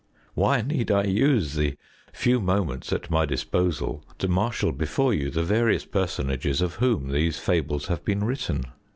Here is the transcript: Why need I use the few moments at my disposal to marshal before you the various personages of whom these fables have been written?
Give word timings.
Why 0.33 0.61
need 0.63 0.89
I 0.89 1.03
use 1.03 1.53
the 1.53 1.77
few 2.11 2.39
moments 2.41 2.91
at 2.91 3.11
my 3.11 3.27
disposal 3.27 4.03
to 4.17 4.27
marshal 4.27 4.71
before 4.71 5.13
you 5.13 5.29
the 5.29 5.43
various 5.43 5.85
personages 5.85 6.59
of 6.59 6.77
whom 6.77 7.09
these 7.11 7.37
fables 7.37 7.85
have 7.85 8.03
been 8.03 8.23
written? 8.23 8.63